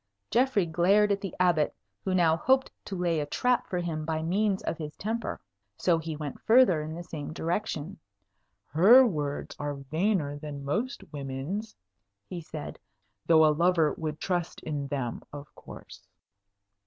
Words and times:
Geoffrey 0.31 0.65
glared 0.65 1.11
at 1.11 1.21
the 1.21 1.35
Abbot, 1.39 1.75
who 2.03 2.15
now 2.15 2.35
hoped 2.35 2.71
to 2.85 2.95
lay 2.95 3.19
a 3.19 3.25
trap 3.27 3.67
for 3.69 3.77
him 3.77 4.03
by 4.03 4.23
means 4.23 4.63
of 4.63 4.79
his 4.79 4.95
temper. 4.95 5.39
So 5.77 5.99
he 5.99 6.15
went 6.15 6.41
further 6.41 6.81
in 6.81 6.95
the 6.95 7.03
same 7.03 7.31
direction. 7.33 7.99
"Her 8.69 9.05
words 9.05 9.55
are 9.59 9.75
vainer 9.75 10.39
than 10.39 10.65
most 10.65 11.03
women's," 11.13 11.75
he 12.27 12.41
said; 12.41 12.79
"though 13.27 13.45
a 13.45 13.53
lover 13.53 13.93
would 13.95 14.19
trust 14.19 14.59
in 14.61 14.87
them, 14.87 15.21
of 15.31 15.53
course." 15.53 16.07